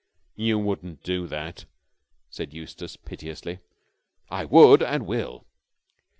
"You 0.35 0.57
wouldn't 0.57 1.03
do 1.03 1.27
that!" 1.27 1.65
said 2.31 2.55
Eustace 2.55 2.97
piteously. 2.97 3.59
"I 4.31 4.45
would 4.45 4.81
and 4.81 5.05
will." 5.05 5.45